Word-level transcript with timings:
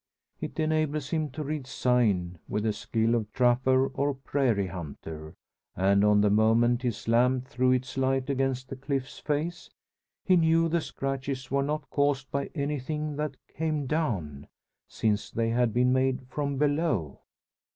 It 0.39 0.59
enables 0.59 1.11
him 1.11 1.29
to 1.29 1.43
read 1.43 1.67
"sign" 1.67 2.39
with 2.47 2.63
the 2.63 2.73
skill 2.73 3.13
of 3.13 3.31
trapper 3.33 3.85
or 3.85 4.15
prairie 4.15 4.65
hunter; 4.65 5.35
and 5.75 6.03
on 6.03 6.21
the 6.21 6.31
moment 6.31 6.81
his 6.81 7.07
lamp 7.07 7.45
threw 7.47 7.71
its 7.71 7.95
light 7.99 8.27
against 8.27 8.69
the 8.69 8.75
cliff's 8.75 9.19
face, 9.19 9.69
he 10.25 10.37
knew 10.37 10.67
the 10.67 10.81
scratches 10.81 11.51
were 11.51 11.61
not 11.61 11.87
caused 11.91 12.31
by 12.31 12.49
anything 12.55 13.15
that 13.17 13.37
came 13.47 13.85
down, 13.85 14.47
since 14.87 15.29
they 15.29 15.49
had 15.51 15.71
been 15.71 15.93
made 15.93 16.23
from 16.29 16.57
below! 16.57 17.19